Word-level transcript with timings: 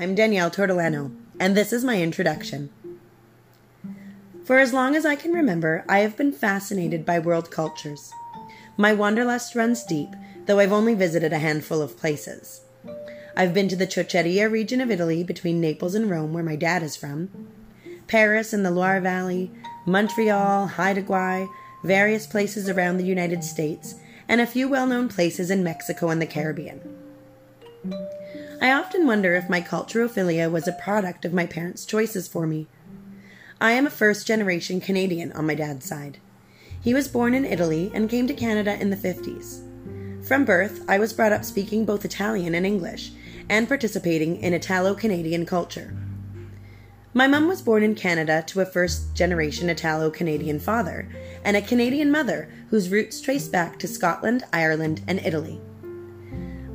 I'm 0.00 0.14
Danielle 0.14 0.50
Tortolano, 0.50 1.14
and 1.38 1.54
this 1.54 1.74
is 1.74 1.84
my 1.84 2.00
introduction. 2.00 2.70
For 4.46 4.58
as 4.58 4.72
long 4.72 4.96
as 4.96 5.04
I 5.04 5.14
can 5.14 5.34
remember, 5.34 5.84
I 5.90 5.98
have 5.98 6.16
been 6.16 6.32
fascinated 6.32 7.04
by 7.04 7.18
world 7.18 7.50
cultures. 7.50 8.10
My 8.78 8.94
wanderlust 8.94 9.54
runs 9.54 9.84
deep, 9.84 10.08
though 10.46 10.58
I've 10.58 10.72
only 10.72 10.94
visited 10.94 11.34
a 11.34 11.38
handful 11.38 11.82
of 11.82 11.98
places. 11.98 12.62
I've 13.36 13.52
been 13.52 13.68
to 13.68 13.76
the 13.76 13.86
Ciociaria 13.86 14.50
region 14.50 14.80
of 14.80 14.90
Italy 14.90 15.22
between 15.22 15.60
Naples 15.60 15.94
and 15.94 16.08
Rome, 16.08 16.32
where 16.32 16.42
my 16.42 16.56
dad 16.56 16.82
is 16.82 16.96
from, 16.96 17.28
Paris 18.06 18.54
and 18.54 18.64
the 18.64 18.70
Loire 18.70 19.02
Valley, 19.02 19.50
Montreal, 19.84 20.66
Haida 20.66 21.02
Gwaii, 21.02 21.46
various 21.84 22.26
places 22.26 22.70
around 22.70 22.96
the 22.96 23.04
United 23.04 23.44
States, 23.44 23.96
and 24.26 24.40
a 24.40 24.46
few 24.46 24.66
well 24.66 24.86
known 24.86 25.10
places 25.10 25.50
in 25.50 25.62
Mexico 25.62 26.08
and 26.08 26.22
the 26.22 26.26
Caribbean. 26.26 26.80
I 28.62 28.72
often 28.72 29.06
wonder 29.06 29.34
if 29.34 29.48
my 29.48 29.62
culturophilia 29.62 30.50
was 30.50 30.68
a 30.68 30.72
product 30.72 31.24
of 31.24 31.32
my 31.32 31.46
parents' 31.46 31.86
choices 31.86 32.28
for 32.28 32.46
me. 32.46 32.66
I 33.58 33.72
am 33.72 33.86
a 33.86 33.90
first 33.90 34.26
generation 34.26 34.82
Canadian 34.82 35.32
on 35.32 35.46
my 35.46 35.54
dad's 35.54 35.86
side. 35.86 36.18
He 36.78 36.92
was 36.92 37.08
born 37.08 37.32
in 37.32 37.46
Italy 37.46 37.90
and 37.94 38.10
came 38.10 38.26
to 38.26 38.34
Canada 38.34 38.78
in 38.78 38.90
the 38.90 38.96
50s. 38.96 39.62
From 40.26 40.44
birth, 40.44 40.84
I 40.86 40.98
was 40.98 41.14
brought 41.14 41.32
up 41.32 41.42
speaking 41.42 41.86
both 41.86 42.04
Italian 42.04 42.54
and 42.54 42.66
English 42.66 43.12
and 43.48 43.66
participating 43.66 44.36
in 44.36 44.52
Italo 44.52 44.94
Canadian 44.94 45.46
culture. 45.46 45.96
My 47.14 47.26
mum 47.26 47.48
was 47.48 47.62
born 47.62 47.82
in 47.82 47.94
Canada 47.94 48.44
to 48.48 48.60
a 48.60 48.66
first 48.66 49.14
generation 49.16 49.70
Italo 49.70 50.10
Canadian 50.10 50.60
father 50.60 51.08
and 51.44 51.56
a 51.56 51.62
Canadian 51.62 52.10
mother 52.10 52.50
whose 52.68 52.90
roots 52.90 53.22
trace 53.22 53.48
back 53.48 53.78
to 53.78 53.88
Scotland, 53.88 54.44
Ireland, 54.52 55.00
and 55.08 55.18
Italy. 55.20 55.60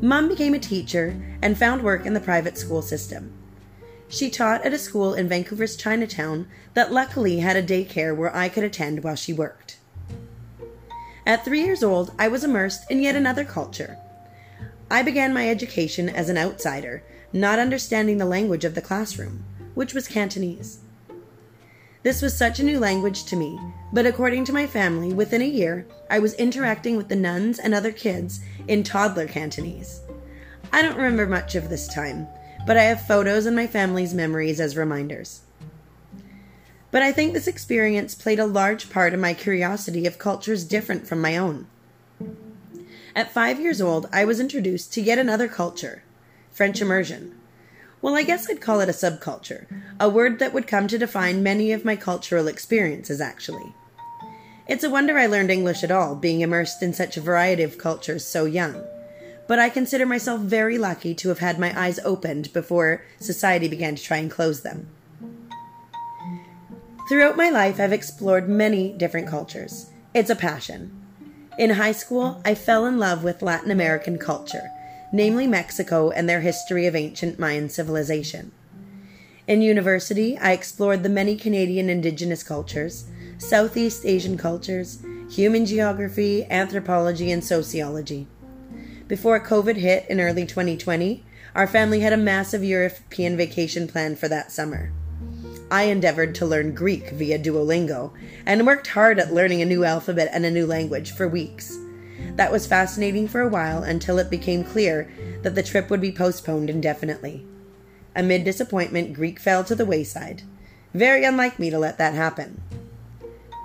Mum 0.06 0.28
became 0.28 0.54
a 0.54 0.60
teacher 0.60 1.20
and 1.42 1.58
found 1.58 1.82
work 1.82 2.06
in 2.06 2.14
the 2.14 2.20
private 2.20 2.60
school 2.60 2.84
system. 2.84 3.34
She 4.08 4.30
taught 4.30 4.64
at 4.64 4.72
a 4.72 4.78
school 4.78 5.16
in 5.16 5.28
Vancouver's 5.28 5.76
Chinatown 5.76 6.48
that 6.76 6.92
luckily 6.92 7.40
had 7.40 7.56
a 7.56 7.64
daycare 7.64 8.16
where 8.16 8.34
I 8.36 8.48
could 8.48 8.64
attend 8.64 9.04
while 9.04 9.16
she 9.16 9.34
worked. 9.34 9.80
At 11.26 11.44
three 11.44 11.64
years 11.64 11.84
old, 11.84 12.12
I 12.20 12.28
was 12.28 12.44
immersed 12.44 12.84
in 12.92 13.02
yet 13.02 13.16
another 13.16 13.44
culture. 13.44 13.98
I 14.92 15.02
began 15.02 15.34
my 15.34 15.50
education 15.50 16.08
as 16.08 16.30
an 16.30 16.38
outsider, 16.38 17.02
not 17.34 17.58
understanding 17.58 18.20
the 18.20 18.26
language 18.26 18.64
of 18.64 18.76
the 18.76 18.84
classroom 18.84 19.44
which 19.74 19.96
was 19.96 20.08
Cantonese. 20.08 20.82
This 22.06 22.22
was 22.22 22.38
such 22.38 22.60
a 22.60 22.64
new 22.64 22.80
language 22.80 23.24
to 23.26 23.36
me, 23.36 23.60
but 23.92 24.06
according 24.06 24.46
to 24.46 24.54
my 24.54 24.68
family, 24.68 25.12
within 25.12 25.42
a 25.42 25.46
year, 25.46 25.88
I 26.08 26.20
was 26.20 26.36
interacting 26.36 26.96
with 26.96 27.10
the 27.10 27.16
nuns 27.16 27.58
and 27.58 27.74
other 27.74 27.92
kids 27.92 28.42
in 28.68 28.84
toddler 28.84 29.28
Cantonese. 29.28 30.02
I 30.72 30.82
don't 30.82 30.98
remember 30.98 31.26
much 31.26 31.56
of 31.56 31.70
this 31.70 31.88
time, 31.88 32.28
but 32.66 32.78
I 32.78 32.84
have 32.84 33.08
photos 33.08 33.46
and 33.46 33.56
my 33.56 33.68
family's 33.68 34.14
memories 34.14 34.60
as 34.60 34.76
reminders. 34.76 35.42
But 36.92 37.02
I 37.02 37.12
think 37.12 37.34
this 37.34 37.48
experience 37.48 38.16
played 38.16 38.40
a 38.40 38.46
large 38.46 38.90
part 38.90 39.14
in 39.14 39.20
my 39.20 39.34
curiosity 39.34 40.06
of 40.06 40.18
cultures 40.18 40.64
different 40.64 41.08
from 41.08 41.22
my 41.22 41.38
own. 41.38 41.68
At 43.16 43.32
five 43.32 43.60
years 43.60 43.82
old, 43.82 44.10
I 44.12 44.26
was 44.26 44.40
introduced 44.40 44.94
to 44.94 45.02
yet 45.02 45.18
another 45.18 45.48
culture 45.48 46.04
French 46.52 46.82
immersion. 46.82 47.38
Well, 48.02 48.16
I 48.16 48.24
guess 48.24 48.50
I'd 48.50 48.62
call 48.62 48.80
it 48.80 48.90
a 48.90 48.94
subculture, 48.94 49.66
a 50.00 50.08
word 50.08 50.40
that 50.40 50.54
would 50.54 50.68
come 50.68 50.88
to 50.88 50.98
define 50.98 51.44
many 51.44 51.72
of 51.72 51.84
my 51.84 51.96
cultural 51.96 52.48
experiences, 52.48 53.20
actually. 53.20 53.74
It's 54.68 54.84
a 54.84 54.90
wonder 54.90 55.18
I 55.18 55.26
learned 55.28 55.52
English 55.52 55.84
at 55.84 55.92
all, 55.92 56.16
being 56.16 56.42
immersed 56.42 56.82
in 56.82 56.94
such 56.94 57.18
a 57.18 57.22
variety 57.22 57.64
of 57.64 57.78
cultures 57.78 58.26
so 58.26 58.46
young. 58.46 58.84
But 59.48 59.60
I 59.60 59.70
consider 59.70 60.06
myself 60.06 60.42
very 60.42 60.78
lucky 60.78 61.14
to 61.16 61.30
have 61.30 61.40
had 61.40 61.60
my 61.60 61.80
eyes 61.80 62.00
opened 62.00 62.52
before 62.52 63.04
society 63.20 63.68
began 63.68 63.96
to 63.96 64.04
try 64.04 64.18
and 64.18 64.32
close 64.32 64.62
them. 64.62 64.88
Throughout 67.08 67.38
my 67.38 67.50
life, 67.50 67.80
I've 67.80 67.94
explored 67.94 68.50
many 68.50 68.92
different 68.92 69.28
cultures. 69.28 69.92
It's 70.14 70.32
a 70.32 70.36
passion. 70.36 71.00
In 71.60 71.72
high 71.72 71.92
school, 71.92 72.42
I 72.44 72.56
fell 72.56 72.86
in 72.86 72.98
love 72.98 73.24
with 73.24 73.44
Latin 73.44 73.70
American 73.70 74.18
culture 74.18 74.72
namely 75.16 75.48
Mexico 75.48 76.10
and 76.10 76.28
their 76.28 76.42
history 76.42 76.86
of 76.86 76.96
ancient 76.96 77.40
Mayan 77.40 77.70
civilization. 77.70 78.52
In 79.48 79.62
university, 79.62 80.38
I 80.38 80.52
explored 80.52 81.04
the 81.04 81.10
many 81.10 81.38
Canadian 81.38 81.90
Indigenous 81.90 82.44
cultures, 82.44 83.06
Southeast 83.38 84.06
Asian 84.06 84.38
cultures, 84.38 85.04
human 85.30 85.66
geography, 85.66 86.46
anthropology, 86.50 87.32
and 87.32 87.44
sociology. 87.44 88.28
Before 89.08 89.40
COVID 89.40 89.76
hit 89.76 90.06
in 90.10 90.22
early 90.22 90.46
2020, 90.46 91.24
our 91.54 91.68
family 91.68 92.00
had 92.00 92.14
a 92.14 92.18
massive 92.18 92.64
European 92.64 93.36
vacation 93.36 93.88
planned 93.88 94.20
for 94.20 94.30
that 94.30 94.52
summer. 94.52 94.92
I 95.70 95.84
endeavored 95.84 96.34
to 96.36 96.46
learn 96.46 96.74
Greek 96.74 97.10
via 97.12 97.38
Duolingo 97.38 98.14
and 98.46 98.66
worked 98.66 98.88
hard 98.88 99.20
at 99.20 99.34
learning 99.34 99.62
a 99.62 99.66
new 99.66 99.84
alphabet 99.84 100.30
and 100.32 100.46
a 100.46 100.52
new 100.52 100.66
language 100.66 101.12
for 101.12 101.28
weeks. 101.28 101.78
That 102.36 102.52
was 102.52 102.68
fascinating 102.68 103.28
for 103.28 103.42
a 103.42 103.50
while 103.50 103.84
until 103.84 104.18
it 104.18 104.30
became 104.30 104.64
clear 104.64 105.12
that 105.42 105.56
the 105.56 105.64
trip 105.64 105.90
would 105.90 106.02
be 106.02 106.12
postponed 106.12 106.70
indefinitely. 106.70 107.46
Amid 108.16 108.44
disappointment, 108.46 109.14
Greek 109.14 109.40
fell 109.40 109.64
to 109.66 109.76
the 109.76 109.86
wayside. 109.86 110.44
Very 110.94 111.26
unlike 111.26 111.60
me 111.60 111.70
to 111.70 111.78
let 111.78 111.98
that 111.98 112.14
happen. 112.14 112.62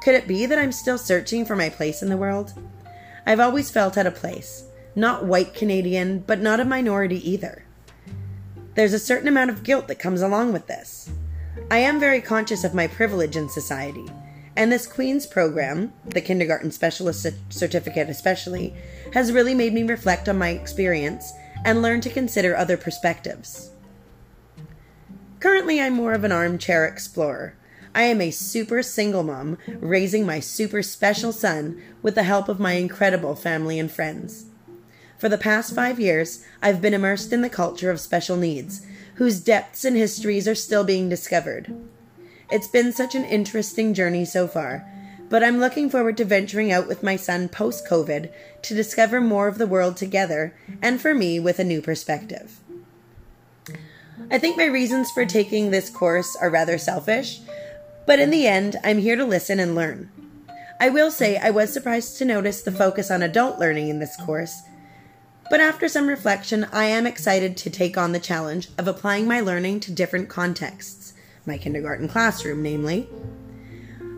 Could 0.02 0.14
it 0.14 0.26
be 0.26 0.46
that 0.46 0.58
I'm 0.58 0.72
still 0.72 0.98
searching 0.98 1.44
for 1.44 1.56
my 1.56 1.68
place 1.68 2.02
in 2.02 2.08
the 2.08 2.16
world? 2.16 2.54
I've 3.26 3.40
always 3.40 3.70
felt 3.70 3.96
at 3.96 4.06
a 4.06 4.10
place. 4.10 4.64
Not 4.96 5.26
white 5.26 5.54
Canadian, 5.54 6.20
but 6.20 6.40
not 6.40 6.58
a 6.58 6.64
minority 6.64 7.30
either. 7.30 7.64
There's 8.74 8.94
a 8.94 8.98
certain 8.98 9.28
amount 9.28 9.50
of 9.50 9.62
guilt 9.62 9.88
that 9.88 9.98
comes 9.98 10.22
along 10.22 10.52
with 10.52 10.66
this. 10.66 11.10
I 11.70 11.78
am 11.78 12.00
very 12.00 12.20
conscious 12.20 12.64
of 12.64 12.74
my 12.74 12.86
privilege 12.86 13.36
in 13.36 13.48
society, 13.48 14.06
and 14.56 14.72
this 14.72 14.86
Queen's 14.86 15.26
program, 15.26 15.92
the 16.06 16.20
Kindergarten 16.20 16.70
Specialist 16.70 17.26
Certificate 17.50 18.08
especially, 18.08 18.74
has 19.12 19.32
really 19.32 19.54
made 19.54 19.74
me 19.74 19.82
reflect 19.82 20.28
on 20.28 20.38
my 20.38 20.48
experience 20.48 21.32
and 21.64 21.82
learn 21.82 22.00
to 22.00 22.10
consider 22.10 22.56
other 22.56 22.76
perspectives. 22.76 23.70
Currently, 25.40 25.80
I'm 25.80 25.92
more 25.92 26.14
of 26.14 26.24
an 26.24 26.32
armchair 26.32 26.86
explorer. 26.86 27.54
I 27.94 28.02
am 28.02 28.20
a 28.20 28.30
super 28.30 28.82
single 28.82 29.22
mom 29.22 29.58
raising 29.80 30.24
my 30.24 30.40
super 30.40 30.82
special 30.82 31.32
son 31.32 31.82
with 32.02 32.14
the 32.14 32.22
help 32.22 32.48
of 32.48 32.60
my 32.60 32.72
incredible 32.72 33.34
family 33.34 33.78
and 33.78 33.90
friends. 33.90 34.46
For 35.18 35.28
the 35.28 35.38
past 35.38 35.74
five 35.74 35.98
years, 35.98 36.44
I've 36.62 36.80
been 36.80 36.94
immersed 36.94 37.32
in 37.32 37.42
the 37.42 37.50
culture 37.50 37.90
of 37.90 38.00
special 38.00 38.36
needs, 38.36 38.86
whose 39.16 39.40
depths 39.40 39.84
and 39.84 39.96
histories 39.96 40.46
are 40.48 40.54
still 40.54 40.84
being 40.84 41.08
discovered. 41.08 41.74
It's 42.50 42.68
been 42.68 42.92
such 42.92 43.14
an 43.14 43.24
interesting 43.24 43.92
journey 43.92 44.24
so 44.24 44.48
far, 44.48 44.88
but 45.28 45.44
I'm 45.44 45.58
looking 45.58 45.90
forward 45.90 46.16
to 46.16 46.24
venturing 46.24 46.72
out 46.72 46.88
with 46.88 47.02
my 47.02 47.16
son 47.16 47.48
post 47.48 47.86
COVID 47.86 48.32
to 48.62 48.74
discover 48.74 49.20
more 49.20 49.46
of 49.46 49.58
the 49.58 49.66
world 49.66 49.96
together 49.96 50.56
and 50.80 51.00
for 51.00 51.14
me 51.14 51.38
with 51.38 51.58
a 51.58 51.64
new 51.64 51.82
perspective. 51.82 52.60
I 54.30 54.38
think 54.38 54.56
my 54.56 54.66
reasons 54.66 55.10
for 55.10 55.26
taking 55.26 55.70
this 55.70 55.90
course 55.90 56.36
are 56.40 56.50
rather 56.50 56.78
selfish, 56.78 57.40
but 58.10 58.18
in 58.18 58.30
the 58.30 58.44
end, 58.44 58.74
I'm 58.82 58.98
here 58.98 59.14
to 59.14 59.24
listen 59.24 59.60
and 59.60 59.76
learn. 59.76 60.10
I 60.80 60.88
will 60.88 61.12
say 61.12 61.36
I 61.36 61.50
was 61.50 61.72
surprised 61.72 62.18
to 62.18 62.24
notice 62.24 62.60
the 62.60 62.72
focus 62.72 63.08
on 63.08 63.22
adult 63.22 63.60
learning 63.60 63.88
in 63.88 64.00
this 64.00 64.16
course, 64.16 64.62
but 65.48 65.60
after 65.60 65.86
some 65.86 66.08
reflection, 66.08 66.66
I 66.72 66.86
am 66.86 67.06
excited 67.06 67.56
to 67.58 67.70
take 67.70 67.96
on 67.96 68.10
the 68.10 68.18
challenge 68.18 68.66
of 68.78 68.88
applying 68.88 69.28
my 69.28 69.38
learning 69.38 69.78
to 69.80 69.92
different 69.92 70.28
contexts 70.28 71.12
my 71.46 71.56
kindergarten 71.56 72.08
classroom, 72.08 72.64
namely. 72.64 73.08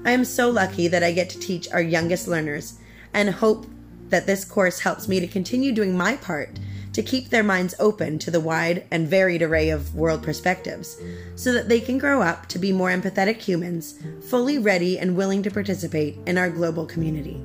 I 0.06 0.12
am 0.12 0.24
so 0.24 0.48
lucky 0.48 0.88
that 0.88 1.02
I 1.02 1.12
get 1.12 1.28
to 1.28 1.38
teach 1.38 1.70
our 1.70 1.82
youngest 1.82 2.26
learners 2.26 2.78
and 3.12 3.28
hope 3.28 3.66
that 4.08 4.24
this 4.26 4.46
course 4.46 4.78
helps 4.78 5.06
me 5.06 5.20
to 5.20 5.26
continue 5.26 5.70
doing 5.70 5.94
my 5.94 6.16
part 6.16 6.58
to 6.92 7.02
keep 7.02 7.30
their 7.30 7.42
minds 7.42 7.74
open 7.78 8.18
to 8.18 8.30
the 8.30 8.40
wide 8.40 8.84
and 8.90 9.08
varied 9.08 9.42
array 9.42 9.70
of 9.70 9.94
world 9.94 10.22
perspectives 10.22 11.00
so 11.34 11.52
that 11.52 11.68
they 11.68 11.80
can 11.80 11.98
grow 11.98 12.22
up 12.22 12.46
to 12.46 12.58
be 12.58 12.72
more 12.72 12.90
empathetic 12.90 13.38
humans, 13.38 13.98
fully 14.28 14.58
ready 14.58 14.98
and 14.98 15.16
willing 15.16 15.42
to 15.42 15.50
participate 15.50 16.18
in 16.26 16.38
our 16.38 16.50
global 16.50 16.86
community. 16.86 17.40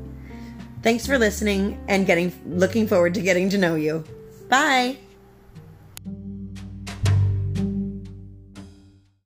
Thanks 0.83 1.07
for 1.07 1.17
listening 1.17 1.79
and 1.87 2.05
getting 2.05 2.33
looking 2.45 2.87
forward 2.87 3.13
to 3.15 3.21
getting 3.21 3.49
to 3.49 3.57
know 3.57 3.75
you. 3.75 4.03
Bye. 4.49 4.97